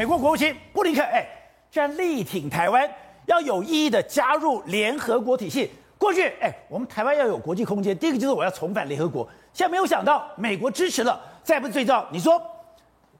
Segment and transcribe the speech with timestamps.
[0.00, 1.28] 美国国务卿布林肯，哎，
[1.70, 2.90] 居然力挺台湾，
[3.26, 5.70] 要有意义的加入联合国体系。
[5.98, 9.28] 过去，哎，我们台湾要有国际空间，第一个就是我要重返联合国。
[9.52, 12.06] 现在没有想到，美国支持了，再不对照。
[12.10, 12.40] 你说，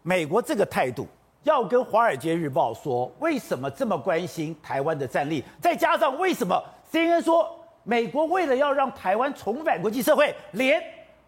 [0.00, 1.06] 美国这个态度，
[1.42, 5.44] 要跟《华尔街日报》说，为什么这么关心台湾的战力？
[5.60, 7.46] 再加上为什么 CNN 说，
[7.84, 10.82] 美国为了要让台湾重返国际社会，连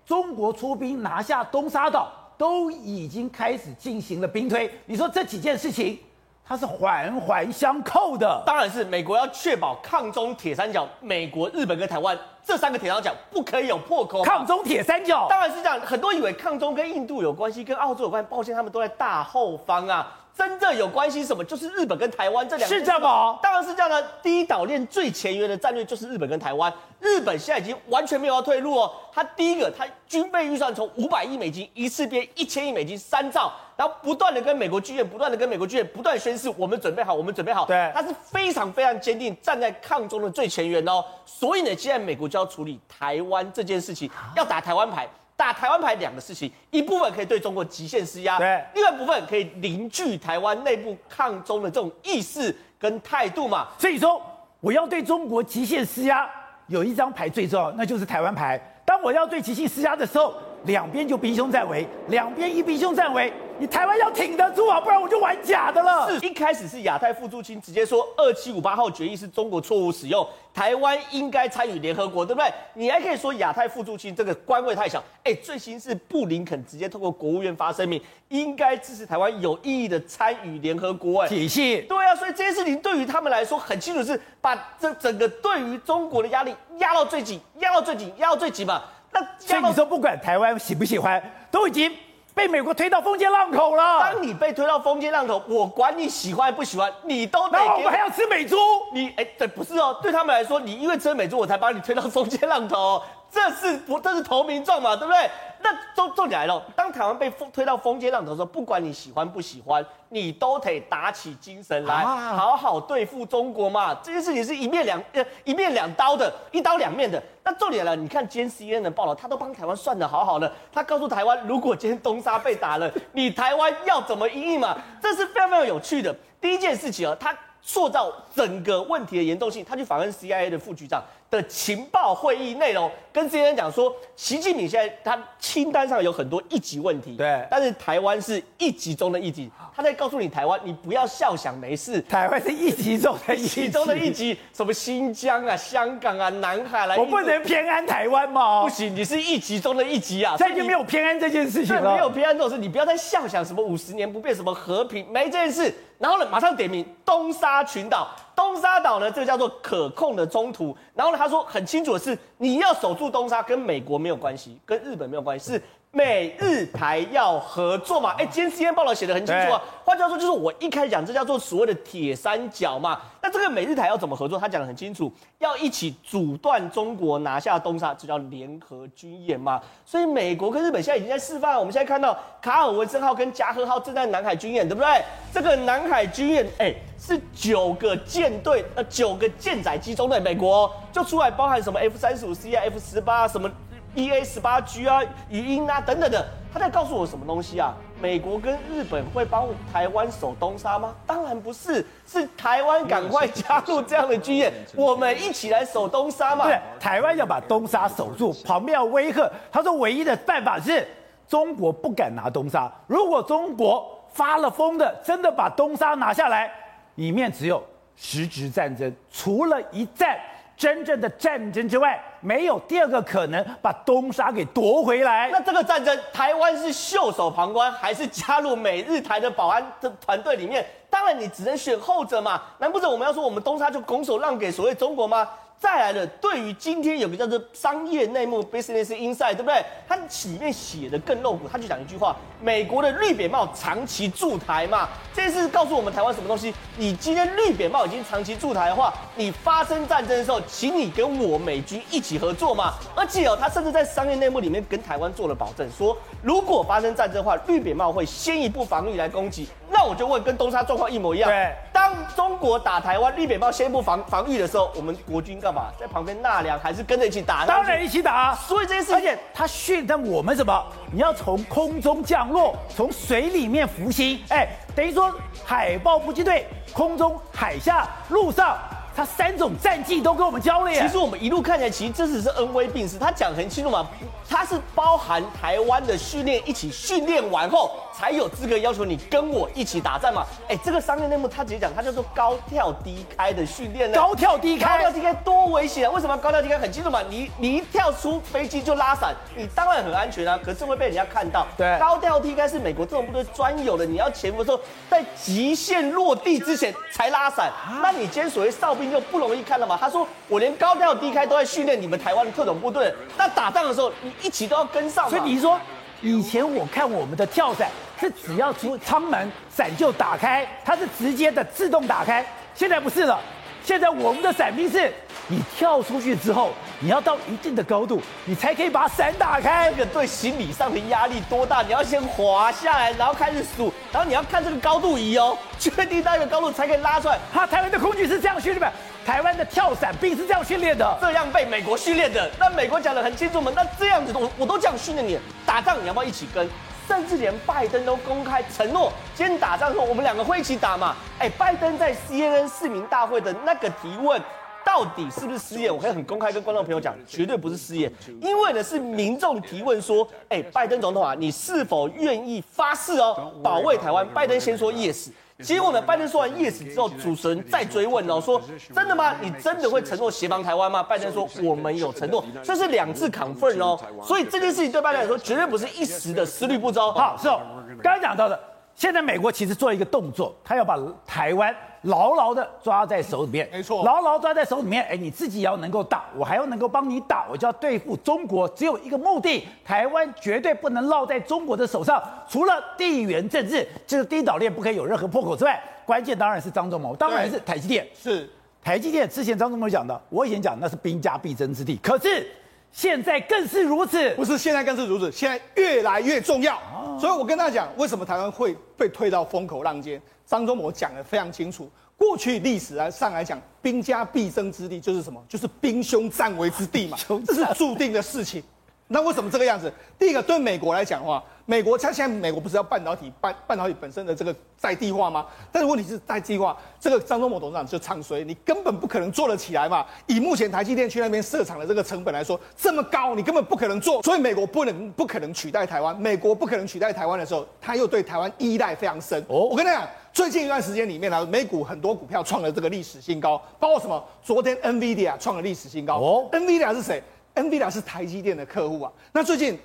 [0.07, 2.11] 中国出兵拿下东沙岛。
[2.43, 5.97] 都已经开始进行了兵推，你说这几件事情，
[6.45, 8.43] 它是环环相扣的。
[8.45, 14.25] 当然是美国要确保抗中铁三角，美国、日本跟台湾这三个铁三角不可以有破口。
[14.25, 20.13] 抗中铁三角当然是这样，很多以为抗中跟印度有关系，跟澳洲有关系，抱歉，他们都在大后方啊。
[20.37, 21.45] 真正有关系什么？
[21.45, 23.39] 就是日本跟台湾这两个是这样吗？
[23.43, 24.03] 当然是这样的。
[24.23, 26.73] 第一岛链最前沿的战略就是日本跟台湾。
[27.01, 28.91] 日本现在已经完全没有要退路哦。
[29.13, 37.67] 他第一个，他军备预算从五百亿美金一次变一千亿美金三兆，然后不断的跟美国剧院，不断的跟美国剧院，不断宣示我们准备好，我们准备好。
[37.67, 41.05] 对，他是非常非常坚定站在抗中的最前沿哦。
[41.27, 45.09] 所以呢，现在美国就要处理台湾这件事情，要打台湾牌。
[45.43, 53.67] 打台湾牌两个事情，一部分可以对中国极限施压，对，另外一部分可以凝聚台湾内部抗中的这种意识跟态度嘛。
[53.77, 54.23] 所以说，
[54.61, 56.31] 我要对中国极限施压，
[56.69, 58.57] 有一张牌最重要，那就是台湾牌。
[58.85, 60.33] 当我要对极限施压的时候，
[60.65, 63.33] 两边就兵凶战危，两边一兵凶战危。
[63.59, 66.09] 你台湾要挺得住啊，不然我就玩假的了。
[66.11, 72.53] 是一开始是亚太副驻青直接说二七五八号决议是中国错误使用，台湾应该参与联合国，对不对？
[72.75, 75.03] 你还可以说亚太副驻青这个官位太小。
[75.23, 81.23] 哎，最新是布林肯直接透过国务院发声明，应该支持台湾有意义的参与联合国。
[81.23, 81.83] 哎，体系。
[81.83, 88.83] 对啊，所以这件事情对于他们来说很清楚，是把这整个对于中国的压力压到最紧，压到最紧，压到最紧嘛。
[89.13, 91.95] 那所以你说不管台湾喜不喜欢，都已经。
[92.35, 94.01] 被美国推到风尖浪口了。
[94.01, 97.59] 当你被推到风尖浪口，我管你喜欢不喜欢，你都得。
[97.59, 98.57] 那我们还要吃美猪？
[98.95, 103.03] 你哎，对，不是哦，对他们来说，你因为吃美猪，我才把你推到风尖浪头哦。
[103.33, 105.31] 这是不，这是投名状嘛，对不对？
[105.65, 113.95] 那重重点来了，当台湾被推到风尖浪头的时候，不管你喜欢不喜欢，你都得打起精神来，好好对付中国嘛。
[114.03, 117.23] 这件事情是一面两呃一面两刀的，一刀两面的。
[117.45, 124.77] 那重点来了，你看今天 CNN 的报道，他都帮台湾算的好好的，他告诉台湾，如果今天东沙被打了， 你台湾要怎么应应嘛？
[125.01, 126.15] 这是非常非常有趣的。
[126.41, 131.01] 第一件事情啊，他塑造整个问题的严重性，他去访问 CIA 的副局长。
[131.33, 143.71] 的情报会议内容跟这些人讲说，习近平现在他清单上有很多一级问题，对，但是台湾是一级中的一级，他在告诉你台湾，你不要笑想没事，台湾是一级中的一级。
[143.71, 148.63] 中的一级，什么新疆啊、香港啊、南海来，我不能偏安台湾吗？
[148.63, 158.09] 不行，你是一级中的一级啊，现在就没有偏安这件事情了，没有偏安这种事，你不要再笑想什么五十年不变，什么和平没这件事，然后呢，马上点名东沙群岛。
[158.35, 160.77] 东沙岛呢，这个叫做可控的中途。
[160.95, 165.63] 然后呢，他说很清楚的是，你要守住东沙，跟美国没有关系，跟日本没有关系，是
[165.95, 168.15] 美日台要合作嘛？
[168.17, 169.63] 哎，今天 CNN 报道写的很清楚啊。
[169.85, 172.99] 换句话说，就是我一开始讲，这叫做所谓的铁三角嘛。
[173.21, 174.39] 那这个美日台要怎么合作？
[174.39, 179.61] 他讲的很清楚，要一起阻断中国拿下东沙，这叫联合军演嘛。
[179.85, 181.59] 所以美国跟日本现在已经在示范。
[181.59, 185.05] 我们现在看到卡尔文森号跟加贺号正在南海军演，对不对？
[185.31, 193.51] 这个南海军演，哎，是九个舰队呃九个舰载机中的美国就出来，包含什么 F 三十五 C 啊、F 十八什么。
[193.95, 197.75] E A 十八 G 啊，语音啊等等的，他在告诉我什么东西啊？
[198.01, 200.95] 美国跟日本会帮台湾守东沙吗？
[201.07, 206.47] 当然不是，是台湾赶快加入这样的军演，我们一起来守东沙嘛。
[206.47, 209.31] 对，台湾要把东沙守住，旁边要威吓。
[209.51, 210.87] 他说唯一的办法是
[211.29, 216.51] 中国不敢拿东沙，如果中国发了疯的，真的把东沙拿下来，
[216.95, 217.63] 里面只有
[217.95, 220.19] 实质战争，除了一战。
[220.55, 225.29] 真正的战争之外，没有第二个可能把东沙给夺回来。
[225.31, 230.65] 那这个战争，台湾是袖手旁观，还是加入美日台的保安的团队里面？
[230.89, 232.41] 当然，你只能选后者嘛。
[232.59, 235.29] 难不成我们要说我们东沙就拱手让给所谓中国吗？
[235.63, 239.65] 再来了，对于今天有个叫做商业内幕 （Business Inside，对不对？
[239.87, 246.53] 它里面写的更露骨，他就讲一句话：美国的绿扁帽长期驻台嘛，这次告诉我们台湾什么东西？
[246.77, 252.75] 你今天绿扁帽已经长期驻台的话，你发生战争的时候，请你跟我美军一起合作嘛。
[252.97, 259.47] 而且哦，他甚至在商业内幕里面跟台湾做了保证，说如果发生战争的话，绿扁帽会先一步防御来攻击。
[259.71, 261.31] 那我就问，跟东沙状况一模一样。
[261.31, 267.45] 对，当当中国打台湾，绿扁帽先一步防防御的时候，我们国军干嘛在旁边纳凉，还是跟着一起打？
[267.47, 268.35] 当然一起打。
[268.35, 270.67] 所以这件事，而且他训练我们什么？
[270.91, 274.21] 你要从空中降落，从水里面浮行。
[274.31, 275.13] 哎，等于说
[275.45, 278.59] 海豹突击队，空中、海下、陆上。
[278.95, 280.83] 他三种战绩都跟我们教了耶。
[280.83, 282.99] 其实我们一路看起来，其实这只是恩威并施。
[282.99, 283.89] 他讲很清楚嘛，
[284.29, 290.25] 他是包含台湾的训练一起训练完后，才有资格要求你跟我一起打仗嘛。
[290.49, 293.99] 哎，这个商业内幕他直接讲，他叫做高跳低开的训练呢。
[293.99, 295.91] 高跳低开，高跳低开多危险啊！
[295.91, 296.57] 为什么高跳低开？
[296.59, 301.45] 很清楚嘛，你你一跳出飞机就拉伞，你当然很安全啊，可是会被人家看到。
[301.57, 307.51] 对，高跳低开是美国特种部队专有的，你要潜伏的时候，在极限落地之前才拉伞。
[307.83, 308.93] 那你今天所谓哨兵。
[308.93, 309.75] 就不容易看了嘛？
[309.81, 315.09] 他说我连高跳低开都在训练你们台湾的特种部队，那打仗的时候你一起都要跟上。
[315.09, 315.59] 所以你说
[316.03, 317.69] 以前我看我们的跳伞
[317.99, 323.19] 是只要出舱门伞就打开，它是直接的自动打开，现在不是了。
[323.65, 324.93] 现在我们的伞兵是，
[325.29, 326.51] 你跳出去之后，
[326.81, 329.71] 你要到一定的高度，你才可以把伞打开。
[329.71, 331.63] 这个对心理上的压力多大？
[331.63, 337.17] 你要先滑下来，然后开始数，然后你要看这个高度仪哦，确定到一个高度才可以拉出来。
[337.33, 338.73] 哈，台湾的空军是这样训练的，
[339.05, 342.31] 台湾的跳伞兵是这样训练的，这样被美国训练的。
[342.39, 343.53] 那美国讲得很清楚嘛？
[343.55, 346.49] 那这样子我我都这样训练你，打仗你要不要一起跟？
[346.89, 350.97] 甚至连拜登都公开承诺，今天打仗的时候我们两个会一起打嘛？
[351.19, 354.21] 哎，拜登在 CNN 市民大会的那个提问，
[354.65, 355.75] 到底是不是失言？
[355.75, 357.91] 我可以很公开跟观众朋友讲，绝对不是失言，
[358.21, 364.07] 因为呢是民众提问说，哎，拜登总统啊，你是否愿意发誓哦，保卫台湾？
[364.09, 365.11] 拜登先说 yes。
[365.43, 365.83] 结果呢？
[365.83, 368.41] 拜登说完 yes 之后，主持人再追问哦，说
[368.75, 369.15] 真的吗？
[369.21, 370.83] 你真的会承诺协防台湾吗？
[370.83, 373.79] 拜登说我们有承诺，这是两次 confirm 哦。
[374.03, 376.93] 所以这件事情对拜登来说，绝对不是一时的思虑不周。
[376.93, 377.41] 好，是哦，
[377.83, 378.52] 刚刚讲到的。
[378.75, 380.77] 现在美国其实做一个动作，他要把
[381.07, 384.83] 台湾牢牢的抓在手里面，没错，牢牢抓在手里面。
[384.85, 388.49] 哎，你自己要能够打，我还要能够帮你打，我就要对付中国。
[388.49, 392.03] 只有一个目的，台湾绝对不能落在中国的手上。
[392.29, 397.87] 除了地缘政治，就是第一岛链不可以有任何破口之外，关键当然是张忠谋，当然是台积电。
[397.95, 398.29] 是
[398.65, 402.27] 台积电之前张忠谋讲的，我以前讲那是兵家必争之地，可是。
[402.73, 406.59] 现在更是如此，不是现在更是如此，现在越来越重要。
[406.99, 410.01] 所以我跟大家讲，为什么台湾会被推到风口浪尖？
[410.27, 411.71] 张忠谋讲的非常清楚。
[411.97, 415.23] 过去历史来上来讲，兵家必争之地就是什么？
[415.29, 416.97] 就是兵凶战危之地嘛，
[417.27, 418.43] 这是注定的事情。
[418.89, 419.73] 那为什么这个样子？
[419.99, 425.27] 第一个，对美国来讲的话，美国它现在美国不是要半导体半半导体本身的这个在地化吗？
[425.51, 429.85] 但是问题是在地化，这个张忠谋董事长就唱衰，你根本不可能做得起来嘛。
[430.07, 434.03] 以目前台积电去那边设厂的这个成本来说，这么高，你根本不可能做。
[434.03, 439.21] 所以美国不能不可能取代台湾，美国不可能取代台湾的时候，他又对台湾依赖非常深。
[439.29, 444.03] 哦，我跟你讲，最近一段时间里面呢，美股很多股票创了这个历史新高，包括什么？
[444.23, 445.97] 昨天 NVIDIA 创了历史新高。
[445.99, 447.03] 哦，NVIDIA 是谁
[447.35, 449.59] ？NVIDIA 是台积电的客户啊，那最近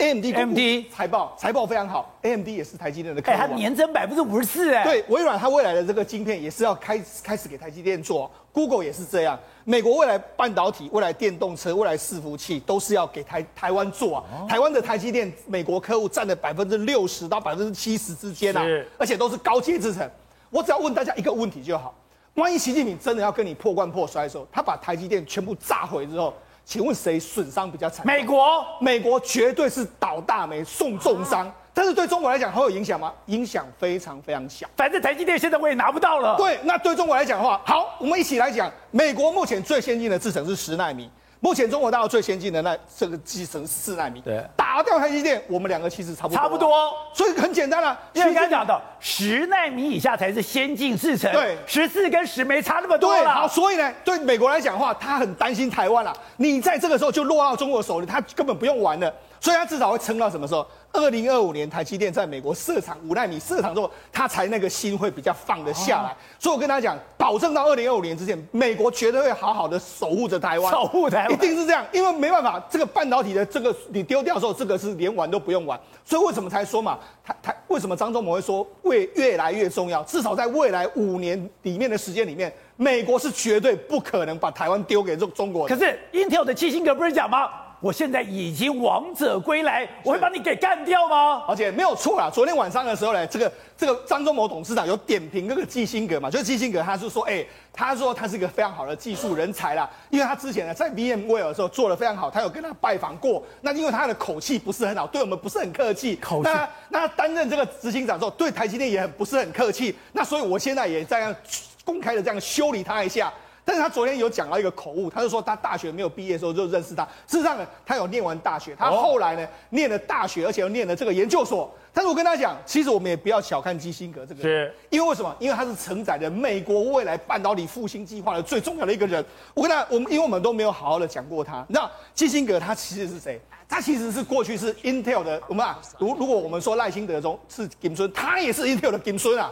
[0.00, 0.58] AMD AMD
[0.90, 18.64] 财报财报非常好，AMD 也是台积电的客户、啊，哎、欸，它年增百分之五十四，哎，对，微软它未来的这个晶片也是要开开始给台积电做，Google 也是这样，美国未来半导体、未来电动车、未来伺服器都是要给台台湾做啊，哦、台湾的台积电美国客户占了百分之六十到百分之七十之间啊，
[18.96, 20.10] 而且都是高阶制程，
[20.48, 21.94] 我只要问大家一个问题就好，
[22.36, 26.32] 万一习近平真的要跟你破罐破摔的时候，他把台积电全部炸毁之后。
[26.70, 28.06] 请问谁损伤比较惨？
[28.06, 33.12] 美国，美国绝对是倒大霉送重伤，啊、但是对中国来讲，会有影响吗？
[33.26, 34.68] 影响非常非常小。
[34.76, 36.36] 反正台积电现在我也拿不到了。
[36.36, 41.10] 对，那对中国来讲的话，好，我们一起来讲，美国目前最先进的制程是十纳米。
[41.42, 48.00] 目前中国大陆最先进的那这个机程四纳米，对，打掉台积电，我们两个其实差不多，差不多，所以很简单了、啊。
[48.12, 56.14] 因为刚才讲到十纳米以下才是先进制程，对，十四跟十没差那么多对，好，所以呢，对美国来讲的话，他很担心台湾了。
[56.36, 60.66] 你在这个时候就落到中国手里，他根本不用玩了，所以他至少会撑到什么时候？
[60.92, 66.10] 二零二五年，台积电在美国设厂五纳米设厂之后，他才那个心会比较放得下来。
[66.10, 71.86] 哦、所以我跟他讲，保证到二零二五年之前，美国绝对会好好的守护着台湾，守护台湾，一定是这样。
[71.92, 75.78] 因为没办法，这个半导体的这个你丢掉的时候，这个是连玩都不用玩。
[76.04, 80.02] 所以为什么才说嘛，台台为什么张忠谋会说会越来越重要？
[80.02, 85.68] 至少在未来五年里面的时间里面，美国是绝对不可能把台湾丢给中中国。
[85.68, 87.48] 可是 Intel 的基辛格不是讲吗？
[87.80, 91.42] 我现在已经王者归来，我会把你给干掉吗？
[91.48, 111.34] 而且没有错啦，昨天晚上的时候呢，这个这个张忠谋董事长有点评那个基辛格嘛，就是基辛格他是说，哎、欸，他说他是一个非常好的技术人才啦，因为他之前呢在 VMware 的时候做的非常好，他有跟他拜访过，那因为他的口气不是很好，对我们不是很客气，口气，那那他担任这个执行长之后，对台积电也很不是很客气，那所以我现在也这样
[111.82, 113.32] 公开的这样修理他一下。
[113.70, 117.04] 但是他昨天有讲到一个口误，他就说他大学没有毕业的时候就认识他。
[117.28, 121.72] 事实上呢，他有念完大学，他后来呢念了大学，而且又念了这个研究所。
[121.92, 125.32] 但是我跟他讲，其实我们也不要小看基辛格这个人，是因为为什么？
[125.38, 129.24] 因为他是承载着美国未来半导体复兴计划的最重要的一个人。
[129.54, 131.64] 我跟他，我们因为我们都没有好好的讲过他。
[131.68, 133.40] 你知道基辛格他其实是谁？
[133.68, 139.48] 他其实是过去是 Intel 的，我们啊，如如果我们说赖清德中是金孙，他也是 Intel 的金孙啊。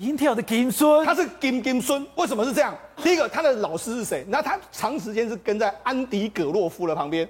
[0.00, 2.72] Intel 的金孙，他是金金孙，为什么是这样？
[3.02, 4.24] 第一个，他的老师是谁？
[4.28, 7.28] 那他长时间是跟在安迪葛洛夫的旁边，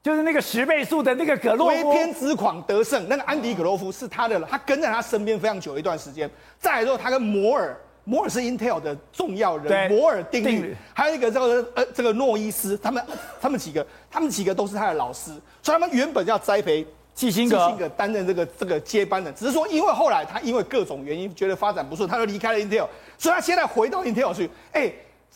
[0.00, 6.30] 就是那个十倍速的那个葛洛夫，飞天之狂得胜，那个安迪葛洛夫是他的，他跟在他身边非常久一段时间。
[6.60, 13.04] 再来之后，他跟摩尔，摩尔是 Intel 的重要人，摩尔定律，定律，还有一个叫做呃这个诺伊斯，他们
[13.40, 16.86] 他们几个，他们几个都是他的老师，所以他们原本要栽培。
[17.20, 22.86] 基辛格担任这个这个接班人，只是说因为后来他因为各种原因觉得发展不顺，他就离开了 Intel，
[23.18, 24.90] 所以他现在回到 Intel 去，哎、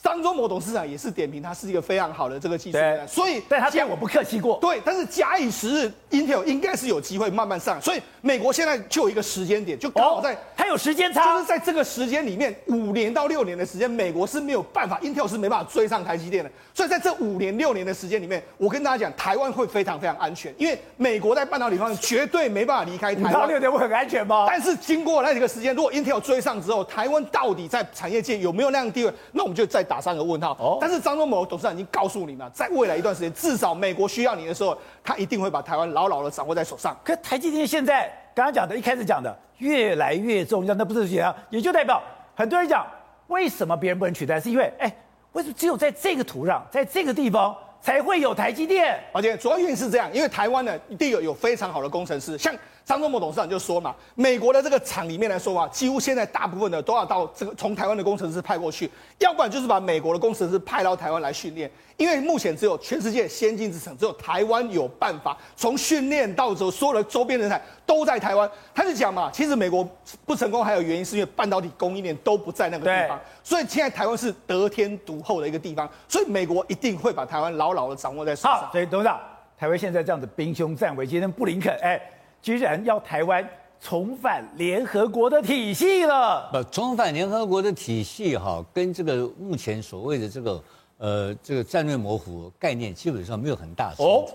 [0.04, 4.58] 张忠谋董事长也是点评，他是一个非常好的这个技术人，所以但他见我不客气过。
[4.60, 7.80] 对，但是假以时日，Intel 应该是有机会慢慢上。
[7.80, 16.50] 所以美国现在就有一个时间点，就刚好在还有时间差，就是在这个时间里面，五年到六年的时间，美国是没有办法，Intel 是没办法追上台积电的。
[16.74, 23.48] 所以在这五年六年的时间里面，我跟大家讲，台湾会非常非常安全，因为美国在半导体方面绝对没办法离开台湾。
[23.48, 24.44] 六年会很安全吗？
[24.46, 29.10] 但是经过那几个时间，如果 Intel 追上之后，台湾到底在产业界有没有那样的地位？
[29.32, 30.52] 那我们就再打上个问号。
[30.58, 30.78] 哦。
[30.80, 36.96] 但是张忠谋董事长已经告诉你们，在未来一段时间，至少美国需要你的时候，他一定会把台湾牢牢的掌握在手上。
[37.04, 42.02] 可台积电现在刚刚讲的，一开始讲的越来越重要，那不是怎样，也就代表
[42.34, 42.86] 很多人讲，
[43.28, 44.40] 为什么别人不能取代？
[44.40, 44.94] 是因为，哎，
[45.32, 47.56] 为什么只有在这个土壤，在这个地方？
[47.84, 52.50] 才会有台积电，而且主要原因是这样，因为台湾呢，第一个有非常好的工程师，像
[52.82, 61.70] 张忠谋董事长就说嘛，美国的这个厂里面来说啊，几乎现在大部分的都要到这个从台湾的工程师派过去，要不然就是把美国的工程师派到台湾来训练。
[61.96, 68.50] 因为目前只有全世界先进之城，只有台湾有办法从训练到之后所有的周边人才都在台湾。
[68.74, 69.88] 他就讲嘛，其实美国
[70.26, 78.52] 不成功还有原因是因为半导体供应链都不在那个地方，所以现在台湾是得天独厚的一个地方，所以美国一定会把台湾牢牢的掌握在手上。
[78.52, 79.20] 好，所以董事长，
[79.58, 82.00] 台湾现在这样子兵凶战危，今天布林肯哎，
[82.40, 83.46] 居然要台湾
[83.80, 86.48] 重返联合国的体系了。
[86.50, 90.62] 不，重返联合国的体系哈，跟这个目前所谓的这个。
[90.96, 94.34] 呃，这个战略模糊概念基本上没有很大冲突，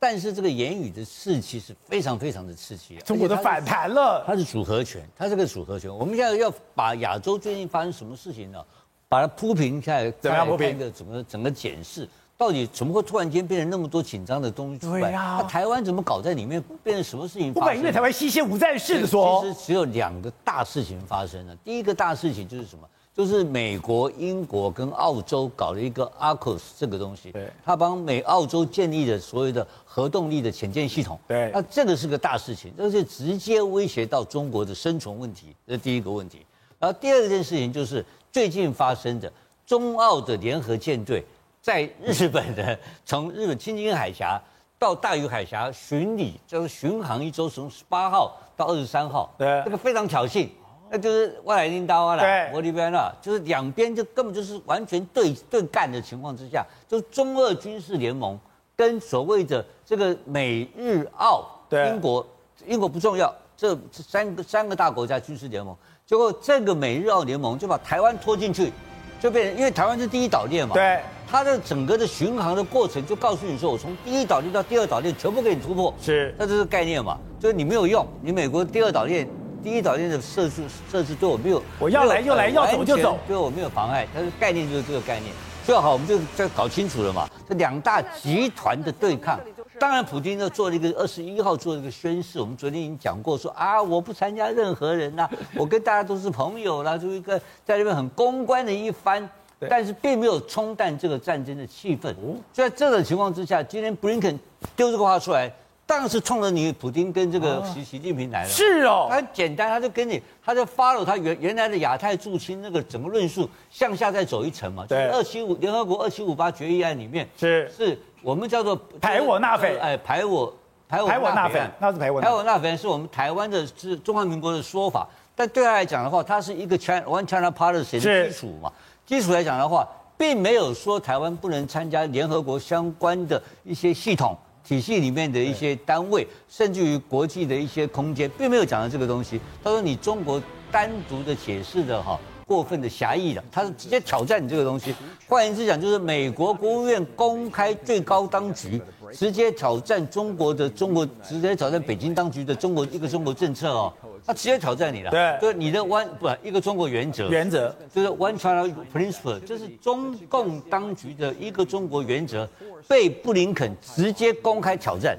[0.00, 2.96] 但是这个言语的刺激是非常非常的刺激。
[3.04, 5.94] 中国的反弹了，它是组合拳，它是个组合拳。
[5.94, 8.64] 我们现在要把亚洲最近发生什么事情呢？
[9.06, 15.00] 把它铺平下来，怎么样铺平的整个整个检视，到底怎么会突然间变成那么多紧张的东西出来？
[15.00, 17.78] 对呀，那台湾怎么搞在里面，变成什么事情发生？
[17.78, 21.56] 因为台湾西线无战事的说，其实只有两个大事情发生了。
[21.64, 22.88] 第一个大事情就是什么？
[23.12, 36.46] 就是美国、英国跟澳洲搞了一个 AUKUS 这个东西，对，他帮美澳洲建立的所谓的核动力的潜舰系统，对，那这个是个大事情，这是直接威胁到中国的生存问题，这是第一个问题。
[36.78, 39.32] 然后第二件事情就是最近发生的
[39.66, 41.24] 中澳的联合舰队
[41.68, 44.40] 在日本的从日本青津海峡
[44.78, 50.48] 到大隅海峡巡礼，就是巡航一周，从十八号到二十三号，对，这个非常挑衅。
[50.88, 58.40] 那就是外来领导啊了，我这边了，就是两边就根本就是完全对对干的情况之下，就是中俄军事联盟
[58.74, 62.26] 跟所谓的这个美日澳，英国
[62.64, 68.72] 英国不重要，这三个三个大国家军事联盟，结果这个美日澳联盟就把台湾拖进去，
[69.20, 79.28] 就变成因为台湾是第一岛链嘛，对，它的整个的巡航的过程就告诉你说，我从第一岛链到第二岛链全部给你突破，是，那这是概念嘛，就是你没有用，你美国第二岛链。
[79.60, 84.06] 第一岛链的设置设置对我没有，我要来就来，要走就走，对我没有妨碍。
[84.14, 85.32] 它的概念就是这个概念。
[85.66, 87.28] 最好我们就再搞清楚了嘛。
[87.46, 89.38] 这两大集团的对抗，
[89.78, 92.40] 当然普京呢做了一个二十一号做了一个宣誓。
[92.40, 99.28] 我们昨天已经讲过说，说啊我不参加任何人呐，我跟大家都是朋友啦，就一个在那边很公关的一番，
[99.68, 102.14] 但是并没有冲淡这个战争的气氛。
[102.52, 104.38] 所以在这种情况之下，今天布林肯
[104.76, 105.52] 丢这个话出来。
[105.88, 108.48] 当然是冲着你普京跟这个习习近平来了。
[108.50, 114.84] 是哦，很简单，他就跟你，他就 follow 他原原来的亚太入侵那个整个论述向下再走一层嘛。
[114.86, 117.72] 对，二七五联合国二七五八决议案里面是。
[117.74, 120.52] 是我们叫做排我纳斐，哎，排我
[120.86, 128.70] 排我纳斐，那是排我排我纳斐是我们台湾的是中华民国的说法，但对他来讲的话，它是一个 China One China Policy 的基础嘛。
[129.06, 134.36] 基础来讲的话，并没有说台湾不能参加联合国相关的一些系统。
[134.68, 139.40] 体系里面的一些单位，甚至于国际的一些空间，并没有讲到这个东西。
[139.64, 144.94] 他说你中国单独的解释的哈，过分的狭义了，他是直接挑战你这个东西。
[145.26, 148.78] 换言之讲，就是美国国务院公开最高当局，
[149.14, 153.92] 直接挑战中国的中国，直接挑战北京当局的中国一个中国政策哦。
[154.26, 162.46] 他直接挑战你了，对，就是你的 one 不一个中国原则，原则就是 one China principle，这是中共当局的一个中国原则，
[162.86, 165.16] 被布林肯直接公开挑战，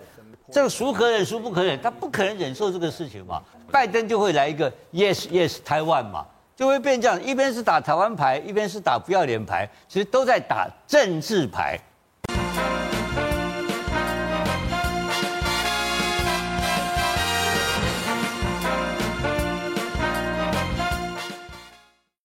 [0.52, 1.82] 这个孰可忍孰不可忍？
[1.82, 3.42] 他不可能忍受这个事情嘛，
[3.72, 6.24] 拜登就会来一个 yes yes 台湾嘛，
[6.56, 11.80] 就会变这样，一边是打台湾牌，一边是打不要脸牌，其实都在打政治牌。